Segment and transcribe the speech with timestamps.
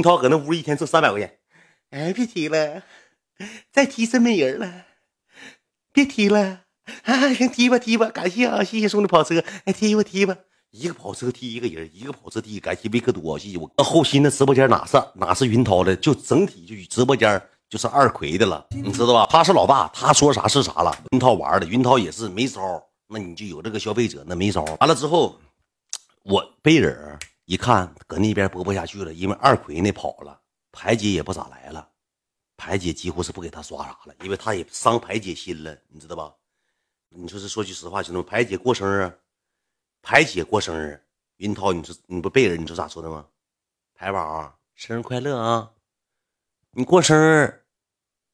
[0.00, 1.38] 云涛搁那屋一天挣三百块钱。
[1.90, 2.82] 哎，别提了，
[3.70, 4.86] 再提真没人了。
[5.92, 6.62] 别提了，
[7.02, 10.34] 啊，行，提吧提吧，感谢啊，谢谢送的跑车，哎，提吧提吧，
[10.70, 13.70] 一个跑车踢一个人，一个跑车踢，感谢维克多，谢谢我。
[13.84, 17.38] 后期那直播间哪是哪是云涛的，就整体就直播间
[17.68, 19.28] 就是二奎的了，你知道吧？
[19.30, 20.96] 他是老大，他说啥是啥了。
[21.10, 24.64] 云涛玩的，云涛也是没招，那你就有这个消费者，那没招。
[24.80, 25.38] 完了之后，
[26.22, 27.18] 我贝人
[27.50, 30.40] 一看搁那边播不下去了，因为二奎那跑了。
[30.70, 31.90] 排姐也不咋来了，
[32.56, 36.32] 排姐几乎是不给他刷啥了，因为他也伤排姐心了，你知道吧？
[37.08, 39.18] 你说是说句实话，兄弟们，排姐过生日，
[40.00, 41.04] 排姐过生日，
[41.38, 43.26] 云涛，你说你不背着，你说咋说的吗？
[43.94, 45.72] 排宝，生日快乐啊！
[46.70, 47.64] 你过生日，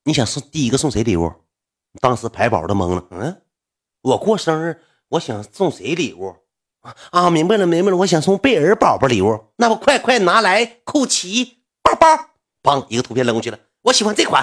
[0.03, 1.33] 你想送第一个送谁礼物？
[2.03, 3.43] 当时排宝都懵了，嗯，
[4.03, 6.37] 我过生日，我想送谁礼物？
[7.11, 12.07] 啊，明白了，明白了，我想送贝尔宝宝礼物，那我快快拿来酷奇包包。
[12.63, 12.85] 砰！
[12.89, 13.59] 一个图片扔过去了。
[13.83, 14.43] 我喜欢这款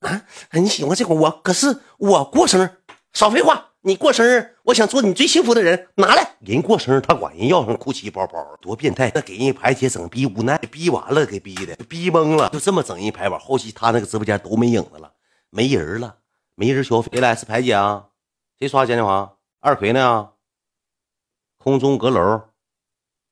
[0.00, 0.22] 啊！
[0.52, 1.18] 你喜欢这款？
[1.18, 2.70] 我可是我过生日，
[3.12, 3.68] 少废话！
[3.84, 5.88] 你过生日，我想做你最幸福的人。
[5.96, 9.10] 拿来，人过生日，他管人要上酷奇包包，多变态！
[9.14, 12.48] 那给人排姐整逼无奈，逼完了给逼的，逼懵了。
[12.50, 15.12] 就这么整一排吧，后期他那个直播间都没影子了，
[15.50, 16.16] 没人了，
[16.54, 17.08] 没人消费。
[17.12, 17.34] 谁来？
[17.34, 18.06] 是排姐啊？
[18.58, 19.32] 谁刷嘉年华？
[19.60, 20.28] 二奎呢？
[21.62, 22.42] 空中阁楼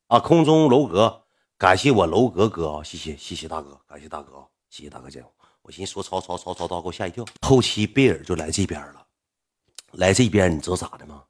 [0.07, 1.25] 啊，空中楼阁。
[1.59, 5.35] 感谢我楼阁哥啊，谢谢谢谢大哥，感谢大哥啊，谢谢大哥见我。
[5.63, 7.25] 我寻思说超超超超到，给我吓一跳。
[7.43, 9.05] 后期贝尔就来这边了，
[9.95, 11.25] 来这边你知道咋的吗？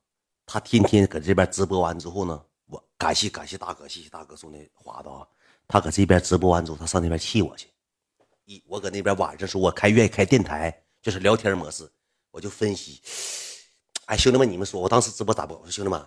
[0.45, 5.27] 他天天搁这边直播完之后呢，我感谢感谢大哥，谢谢大哥送的花的啊。
[5.67, 7.67] 他搁这边直播完之后，他上那边气我去。
[8.45, 11.91] 一我搁那边晚上时候，我开愿意开电台，就是聊天模式，
[12.31, 13.01] 我就分析。
[14.05, 15.57] 哎，兄弟们，你们说我当时直播咋播？
[15.57, 16.05] 我说兄弟们，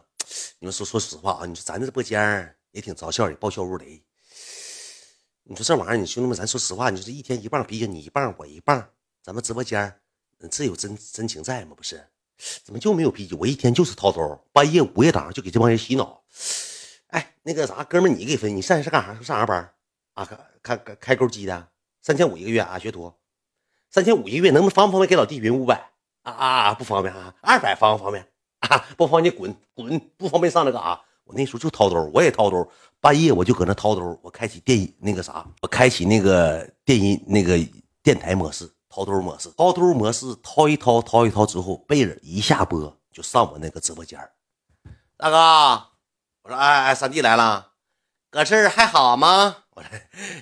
[0.63, 4.01] 你们说说实话啊，你说咱这直播间也挺招笑，的爆笑如雷。
[5.43, 8.87] 你说这玩意儿，你兄弟们，咱说实话，你说这一天一棒逼着你一棒我一棒，
[9.21, 9.93] 咱们直播间
[10.49, 11.75] 这有真真情在吗？
[11.75, 12.07] 不是，
[12.63, 13.29] 怎么就没有逼？
[13.37, 16.23] 我一天就是掏兜，半夜午夜档就给这帮人洗脑。
[17.07, 19.13] 哎，那个啥，哥们你给分，你上是干啥？
[19.15, 19.69] 上啥班
[20.13, 20.23] 啊？
[20.63, 21.71] 开开开钩机的，
[22.01, 23.13] 三千五一个月啊，学徒，
[23.89, 25.91] 三千五一个月，能不能方不方便给老弟匀五百？
[26.21, 28.25] 啊啊，不方便啊，二百方不方便？
[28.69, 30.99] 啊，不方便滚滚，不方便上那干啥？
[31.25, 32.69] 我那时候就掏兜，我也掏兜，
[32.99, 37.57] 半夜我就搁那掏兜，我开启电那个啥，我开启那个电音那个
[38.01, 44.19] 电台模式，掏兜模式，掏兜模式掏一掏掏一掏之后，贝尔一下播就上我那个直播间
[45.17, 45.37] 大哥，
[46.43, 47.71] 我说哎哎，三弟来了，
[48.29, 49.57] 搁这儿还好吗？
[49.75, 49.89] 我说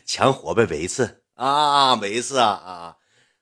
[0.05, 1.23] 强活呗，维次。
[1.35, 2.97] 啊，维次啊啊，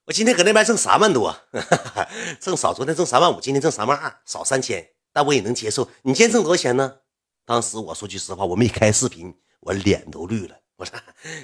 [0.10, 1.38] 我今天搁那边挣三万多，
[2.42, 5.88] 挣少，昨天挣三万五，今天挣三万二，少三千，但我也能接受。
[6.02, 7.02] 你今天挣多少钱呢？
[7.46, 10.58] 当时我说句实话，我没开视频，我脸都绿了。
[10.78, 11.00] 我说，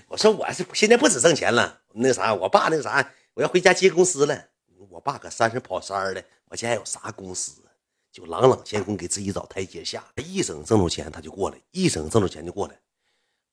[0.07, 4.45] 我说我现在不止挣钱了，那啥，我爸那啥，我要回家接公司了。
[4.89, 7.61] 我爸搁山上跑山的，我家有啥公司？
[8.11, 10.03] 就朗朗乾坤，给自己找台阶下。
[10.15, 12.73] 一整挣着钱他就过来，一整挣着钱就过来。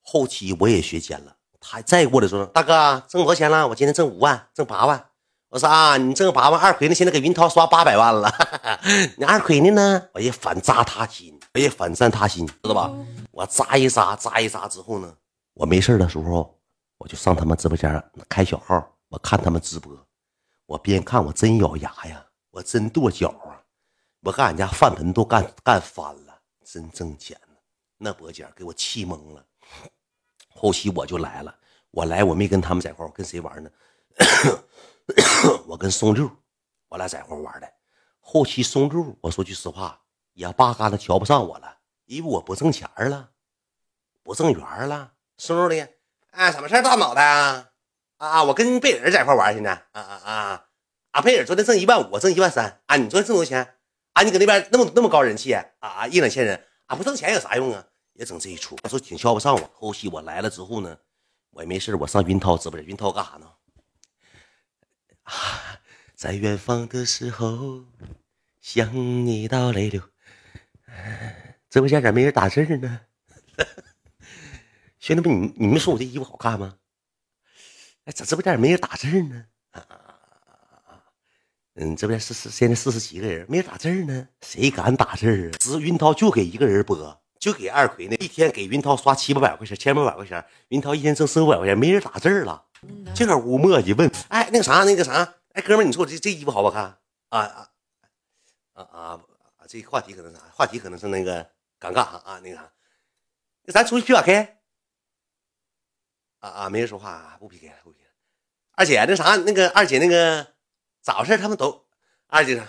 [0.01, 3.65] 后期我也学奸了，他再过来说，大哥挣多少钱了？
[3.65, 5.09] 我今天挣五万，挣八万。
[5.47, 6.93] 我说啊，你挣八万，二奎呢？
[6.93, 8.29] 现在给云涛刷八百万了。
[9.17, 10.09] 你二奎呢呢？
[10.13, 12.91] 我也反扎他心，我也反战他心，知道吧？
[13.31, 15.15] 我扎一扎，扎一扎之后呢，
[15.53, 16.59] 我没事的时候，
[16.97, 19.95] 我就上他们直播间开小号，我看他们直播，
[20.65, 23.61] 我边看我真咬牙呀，我真跺脚啊，
[24.21, 26.35] 我看俺家饭盆都干干翻了，
[26.65, 27.55] 真挣钱呢，
[27.99, 29.45] 那播间给我气懵了。
[30.63, 31.53] 后期我就来了，
[31.91, 33.69] 我来我没跟他们在一块我跟谁玩呢？
[35.67, 36.31] 我跟松六，
[36.87, 37.69] 我俩在一块玩的。
[38.21, 39.99] 后期松六，我说句实话，
[40.31, 43.31] 也八竿子瞧不上我了，因为我不挣钱了，
[44.23, 45.11] 不挣元了。
[45.37, 45.89] 松六的，
[46.31, 47.71] 啊，什么事大脑袋啊？
[48.19, 49.71] 啊，我跟贝尔在一块玩现在。
[49.91, 50.65] 啊啊啊！
[51.11, 52.79] 啊，贝尔昨天挣一万五，我挣一万三。
[52.85, 53.75] 啊，你昨天挣多少钱？
[54.13, 56.07] 啊，你搁那边那么那么高人气啊啊！
[56.07, 57.85] 一两千人，啊，不挣钱有啥用啊？
[58.13, 58.77] 也整这一出。
[58.83, 59.71] 我说挺瞧不上我。
[59.73, 60.97] 后期我来了之后呢，
[61.51, 62.87] 我也没事我上云涛直播间。
[62.87, 63.51] 云涛干啥呢？
[66.15, 67.85] 在远方的时候，
[68.61, 68.95] 想
[69.25, 70.01] 你到泪流。
[71.69, 73.01] 直播间咋没人打字呢？
[74.99, 76.77] 兄弟们，你你们说我这衣服好看吗？
[78.05, 79.45] 哎，咋直播间没人打字呢？
[81.75, 84.27] 嗯，直播间四四现在四十七个人，没人打字呢？
[84.41, 85.57] 谁敢打字啊？
[85.59, 92.63] 只云涛就给一个人播，就给二奎呢，一天给云涛刷七八百块钱，千八百块钱，云涛一天挣四五百块钱，没人打字了。
[93.13, 96.83] 这个屋墨迹问，哎，那个啥，那个啥，哎，哥们，你说我这这衣服好不好看？
[97.27, 97.69] 啊啊
[98.75, 99.19] 啊啊！
[99.67, 100.39] 这话题可能啥？
[100.53, 101.43] 话题可能是那个
[101.81, 102.71] 尴尬啊啊，那个啥，
[103.63, 104.61] 那咱出去皮瓦开
[106.39, 108.11] 啊啊，没人说话，啊不 PK 了，不 PK 了。
[108.71, 110.53] 二姐，那啥，那个二姐，那个
[111.01, 111.37] 咋回事？
[111.37, 111.85] 他们都
[112.27, 112.65] 二姐，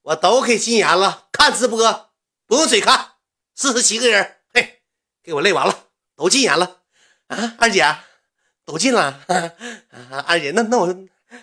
[0.00, 2.10] 我都给禁言了，看直播
[2.46, 3.15] 不用嘴看，
[3.58, 4.82] 四十七个人，嘿，
[5.22, 6.82] 给我累完了，都禁言了
[7.28, 7.56] 啊！
[7.58, 7.82] 二姐，
[8.66, 10.20] 都禁了啊！
[10.26, 10.86] 二姐，那那我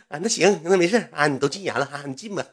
[0.09, 2.45] 啊，那行，那没事啊，你都禁言了啊，你禁吧。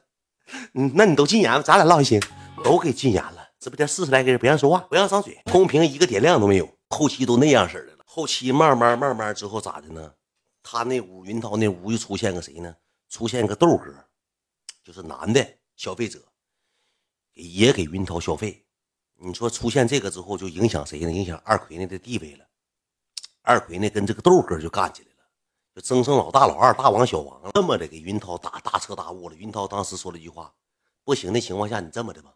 [0.72, 2.18] 嗯，那你都禁言了，咱俩唠还行，
[2.64, 3.50] 都给禁言了。
[3.60, 6.78] 直播间四十来个人，不让说话，不让张嘴，公屏一个点亮都没有。
[6.88, 8.04] 后期都那样式的了。
[8.06, 10.14] 后期慢慢慢慢之后咋的呢？
[10.62, 12.74] 他那屋云涛那屋又出现个谁呢？
[13.10, 13.92] 出现个豆哥，
[14.82, 15.46] 就是男的
[15.76, 16.18] 消费者，
[17.34, 18.64] 也给云涛消费。
[19.22, 21.12] 你说出现这个之后，就影响谁呢？
[21.12, 22.44] 影响二奎那的地位了。
[23.42, 25.24] 二奎那跟这个豆哥就干起来了，
[25.74, 29.34] 就争胜老大老二，大王小王，这么的给云涛打大彻大悟了。
[29.34, 30.50] 云涛当时说了一句话：
[31.04, 32.30] 不行的情况下，你这么的吧。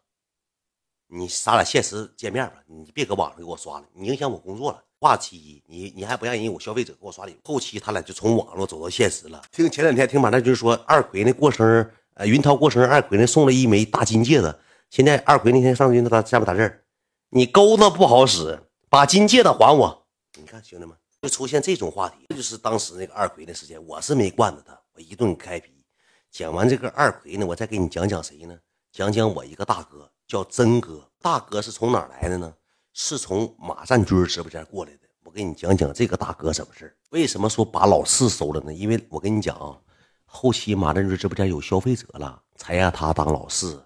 [1.07, 4.83] 你咱俩现实见面吧，你别搁网上给我刷了，你影响我工作了。
[4.99, 9.41] 话期你你还不让人我消费者给我刷礼物，后期他俩就从网络走到现实了。
[9.51, 14.55] 听前两天听马大军说，二奎那过生日，呃，云涛过生日，二奎那送了一枚大金戒指。
[14.95, 16.81] 现在二奎那天上云涛下面打字
[17.27, 18.57] 你钩子不好使，
[18.87, 20.07] 把金戒指还我。
[20.39, 23.85] 你看兄弟们，就出现这种话题，这就是当时那个二奎的事件。
[23.85, 25.83] 我是没惯着他，我一顿开皮。
[26.31, 28.57] 讲完这个二奎呢，我再给你讲讲谁呢？
[28.93, 30.09] 讲讲我一个大哥。
[30.29, 32.53] 叫真哥，大哥是从哪来的呢？
[32.93, 34.99] 是从马占军直播间过来的。
[35.25, 38.73] 我给你讲讲这个大哥什么事为什么说把老四收了呢？
[38.73, 39.77] 因为我跟你讲啊，
[40.23, 43.85] 后期马占军直播间有消费者了，才让他当老四，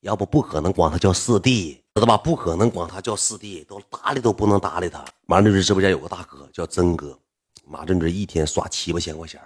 [0.00, 2.16] 要不不可能管他叫四弟，知道吧？
[2.16, 5.04] 不可能管他叫四弟，都搭理都不能搭理他。
[5.26, 7.18] 马振军直播间有个大哥叫真哥，
[7.66, 9.40] 马振军一天刷七八千块钱，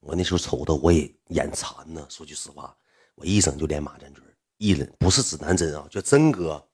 [0.00, 2.04] 我那时候瞅的我也眼馋呢。
[2.08, 2.74] 说句实话，
[3.14, 4.22] 我一整就连马振军。
[4.58, 6.64] 一人不是指南针啊，叫真哥，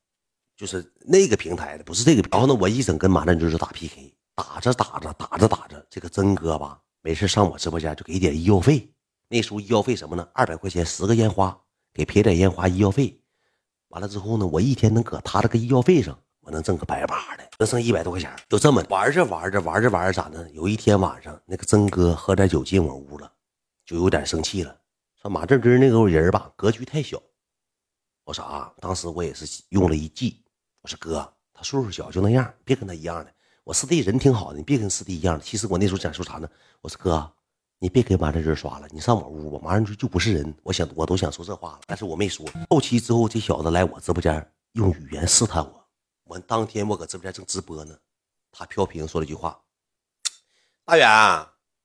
[0.57, 2.23] 就是那个平台的，不是这个。
[2.31, 8.91] 然后呢，我一整跟马振军就打 PK，打着打着打着打着，这个真哥吧，没事上我直播间就给点医药费。
[9.29, 10.27] 那时候医药费什么呢？
[10.33, 11.59] 二百块钱十个烟花，
[11.93, 13.21] 给撇点烟花医药费。
[13.89, 18.31] 完了之后呢，我一天能搁他这个医药费上，我能挣个百八的，能剩一百多块钱。
[18.49, 20.49] 就这么玩着玩着玩着玩着咋的？
[20.51, 23.33] 有一天晚上，那个真哥喝点酒进我屋了，
[23.85, 24.77] 就有点生气了，
[25.21, 27.21] 说马占军那个人吧，格局太小。
[28.25, 30.41] 我说啊，当时我也是用了一计。
[30.83, 33.35] 我说哥，他岁数小就那样，别跟他一样的。
[33.65, 35.41] 我师弟人挺好的，你别跟师弟一样。
[35.41, 36.49] 其实我那时候想说啥呢？
[36.81, 37.31] 我说哥，
[37.83, 39.59] 你别给马占军刷了，你上我屋吧。
[39.65, 40.55] 马占军就不是人。
[40.63, 42.47] 我想我都想说这话了，但是我没说。
[42.69, 45.89] 后期之后，这小子来我直播间用语言试探我。
[46.25, 47.97] 我当天我搁直播间正直播呢，
[48.53, 49.59] 他飘屏说了一句话
[50.85, 51.07] ：“大远，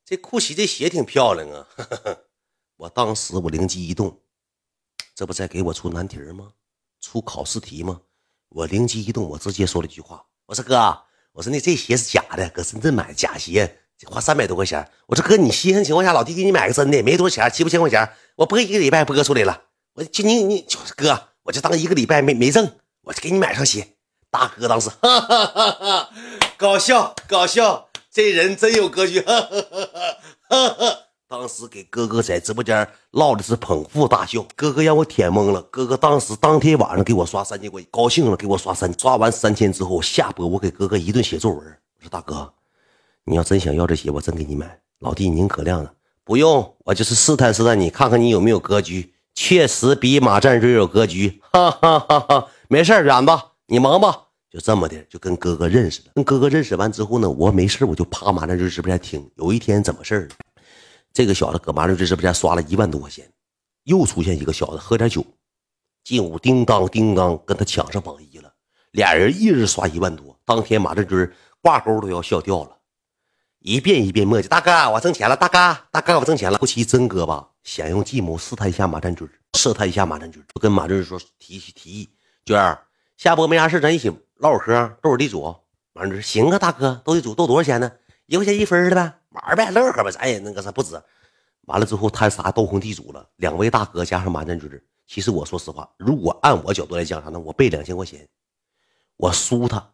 [0.04, 1.66] 这酷奇这鞋挺漂亮啊。
[2.76, 4.20] ”我当时我灵机一动。
[5.16, 6.52] 这不在给我出难题吗？
[7.00, 8.02] 出考试题吗？
[8.50, 11.02] 我灵机一动，我直接说了一句话：“我说哥，
[11.32, 14.88] 我说那这鞋是假的，搁深圳买的假鞋，花三百多块钱。
[15.08, 19.62] 我说哥，你稀罕情况下，老弟给你买个真的，没多少钱，七八千块钱，我播一个礼拜播出来了。
[19.94, 22.70] 我就你你就哥，我就当一个礼拜没没挣，
[23.04, 23.88] 我就给你买上鞋。
[24.30, 26.10] 大哥当时哈哈哈哈
[26.58, 29.88] 搞笑搞笑，这人真有格局，哈哈哈
[30.50, 35.60] 哈哈。”当时给哥哥在直播间唠的是捧腹大笑，哥哥让我舔懵了。
[35.64, 38.94] 哥哥当时当天晚上给我刷三千块，高兴了，给我刷三。
[38.98, 41.60] 刷完三千之后下播，我给哥哥一顿写作文。
[41.60, 42.54] 我说大哥，
[43.26, 44.80] 你要真想要这鞋，我真给你买。
[45.00, 45.92] 老弟您可亮了，
[46.24, 49.14] 不用，我就是试探试探你，看看你有没有格局。
[49.34, 52.48] 确实比马占军有格局，哈哈哈哈！
[52.70, 54.28] 没事染吧，你忙吧。
[54.50, 56.12] 就这么的，就跟哥哥认识了。
[56.16, 59.30] 跟哥哥认识完之后呢，我没事我就趴马占军直播间听。
[59.36, 60.30] 有一天怎么事儿？
[61.12, 63.30] 这个小子搁马六这直播间刷了一万多块钱，
[63.84, 65.26] 又出现一个小子喝点酒，
[66.04, 68.54] 进屋叮当叮当跟他抢上榜一了。
[68.92, 71.30] 俩人一人刷一万多，当天马占军
[71.62, 72.75] 挂钩都要笑掉了，
[73.68, 75.36] 一遍一遍磨叽：“大哥，我挣钱了！
[75.36, 82.08] 大哥，大哥，我挣钱了！”后期真哥吧，想用计谋试探一下马占军，试探一下马占军，就跟马占军说提提议
[82.46, 82.80] ：“娟儿，
[83.18, 85.56] 下播没啥事，咱一起唠会嗑，斗会地主。”
[85.94, 87.92] 马占军行啊，大哥，斗地主斗多少钱呢？
[88.28, 89.12] 一块钱一分的呗。
[89.30, 91.02] 玩呗，乐呵呗，咱也那个啥不止。
[91.62, 93.28] 完了之后，他仨斗红地主了。
[93.38, 94.70] 两位大哥加上马占军，
[95.08, 97.40] 其实我说实话，如果按我角度来讲啥呢？
[97.40, 98.28] 我备两千块钱，
[99.18, 99.90] 我输他，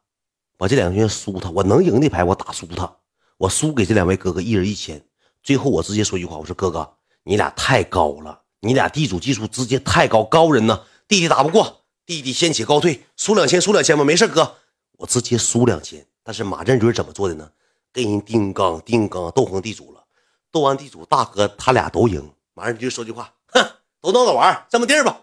[0.58, 2.94] 我这两千输他，我能赢的牌我打输他，
[3.41, 5.03] 我输给这两位哥哥一人一千。
[5.41, 14.57] 最后我直接说一句话，我说哥哥，你俩太高了，你俩地主技术直接太高，高人呢，弟弟打不过，弟弟先起高退，输两千输两千吧，没事哥，
[14.91, 16.05] 我直接输两千。
[16.21, 17.51] 但是马占军怎么做的呢？
[17.91, 20.05] 跟人丁刚、丁刚斗红地主了，
[20.51, 23.60] 斗完地主大哥他俩都赢，马上就说句话，哼，
[24.01, 25.19] 都闹着玩，这么地儿吧，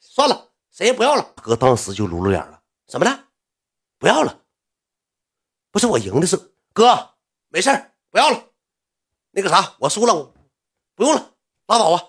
[0.00, 1.32] 算了，谁也不要了。
[1.42, 3.24] 哥当时就露露脸了，怎么了？
[3.98, 4.38] 不要了？
[5.70, 6.36] 不是我赢的是
[6.74, 7.08] 哥，
[7.48, 7.70] 没事
[8.10, 8.44] 不要了。
[9.30, 10.34] 那个啥，我输了，
[10.94, 11.34] 不用了，
[11.66, 12.02] 拉倒吧。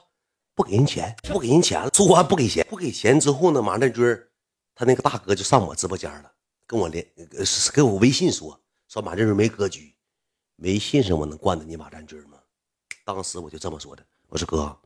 [0.55, 1.89] 不给人钱，不给人钱了。
[1.93, 4.03] 说完不给钱，不给钱之后呢，马占军
[4.75, 6.31] 他那个大哥就上我直播间了，
[6.65, 7.05] 跟我连，
[7.73, 9.95] 给我微信说说马占军没格局。
[10.57, 12.37] 微信上我能惯着你马占军吗？
[13.05, 14.77] 当时我就这么说的，我说哥，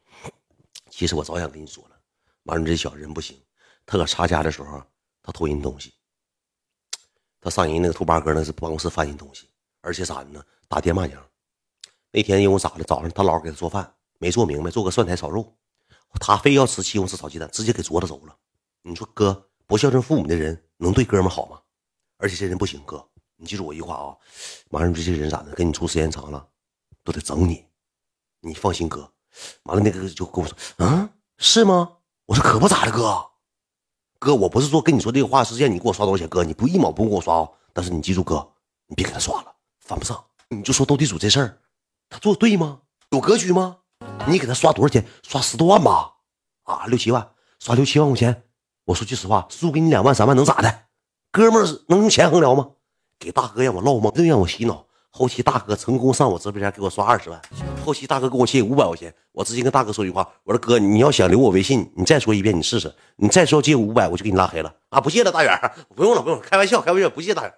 [0.89, 1.99] 其实我早想跟你说了，
[2.43, 3.41] 马占军这小人不行，
[3.85, 4.83] 他搁查家的时候
[5.23, 5.93] 他偷人东西，
[7.41, 9.49] 他上人那个兔八哥那是办公室翻人东西，
[9.83, 10.41] 而且咋的呢？
[10.67, 11.21] 打爹骂娘。
[12.11, 12.83] 那天因为咋的？
[12.85, 15.55] 早上他姥给他做饭没做明白，做个蒜苔炒肉。
[16.19, 18.35] 他非要吃西红柿炒鸡蛋，直接给啄了走了。
[18.81, 21.59] 你说哥不孝顺父母的人能对哥们好吗？
[22.17, 24.15] 而且这人不行，哥，你记住我一句话啊，
[24.69, 25.51] 马上这些人咋的？
[25.51, 26.47] 跟你处时间长了，
[27.03, 27.65] 都得整你。
[28.39, 29.11] 你放心，哥。
[29.63, 31.97] 完了，那个就跟我说，嗯，是吗？
[32.25, 33.25] 我说可不咋的，哥。
[34.19, 37.49] 哥，我不是说跟你说这个话是让你给我刷多少钱，哥，你不一毛不给我刷啊。
[37.73, 38.47] 但是你记住，哥，
[38.87, 40.23] 你别给他刷了，犯不上。
[40.49, 41.57] 你就说斗地主这事儿，
[42.09, 42.79] 他做对吗？
[43.09, 43.77] 有格局吗？
[44.27, 45.05] 你给他刷多少钱？
[45.23, 46.13] 刷十多万吧，
[46.63, 47.27] 啊，六七万，
[47.59, 48.43] 刷六七万块钱。
[48.85, 50.85] 我说句实话，输给你两万三万能咋的？
[51.31, 52.71] 哥们儿能用钱衡量吗？
[53.17, 54.11] 给大哥让我唠吗？
[54.13, 54.85] 真让我洗脑。
[55.09, 57.39] 后期大哥成功上我直播间给我刷二十万，
[57.85, 64.99] 后期大哥给我借五百块钱，我直接跟大哥说句话，我说哥，你要想留我微信，你再说一遍，你试试，你再说借我五百，我就给你拉黑了啊！
[64.99, 65.55] 不借了，大远，
[65.95, 67.53] 不用了，不用了，开玩笑，开玩笑，不借大远。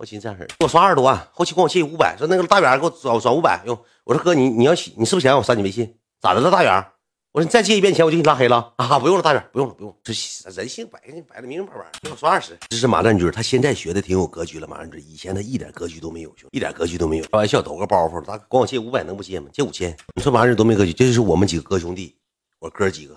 [0.00, 3.78] 后期这样式给我刷二十多万，后期管我借五百，说那个大远给我转转五百，用。
[4.04, 5.94] 我说哥，你你要你是不是想让我删你微信？
[6.22, 6.86] 咋的了，大远？
[7.32, 8.98] 我说你再借一遍钱，我就给你拉黑了啊！
[8.98, 9.94] 不用了，大远，不用了，不用。
[10.02, 10.14] 这
[10.52, 12.56] 人性白白的明明白白，给我刷二十。
[12.70, 14.66] 这是马占军，他现在学的挺有格局了。
[14.66, 17.24] 马占军以前他一点格局都没有，兄弟一点格局都没有。
[17.24, 19.50] 开玩笑，抖个包袱，他管我借五百能不借吗？
[19.52, 19.94] 借五千。
[20.14, 20.94] 你说马占军多没格局？
[20.94, 22.16] 这就是我们几个哥兄弟，
[22.58, 23.14] 我哥几个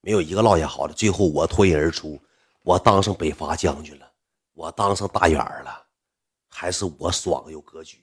[0.00, 0.92] 没有一个落下好的。
[0.92, 2.20] 最后我脱颖而出，
[2.64, 4.06] 我当上北伐将军了，
[4.54, 5.85] 我当上大远了。
[6.58, 7.98] 还是我爽有格局。